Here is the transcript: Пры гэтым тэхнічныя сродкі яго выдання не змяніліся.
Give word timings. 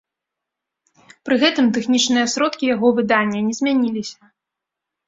Пры 1.27 1.35
гэтым 1.45 1.65
тэхнічныя 1.75 2.25
сродкі 2.35 2.73
яго 2.75 2.87
выдання 3.03 3.39
не 3.53 3.57
змяніліся. 3.61 4.21